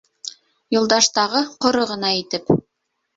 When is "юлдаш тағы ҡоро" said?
0.75-1.83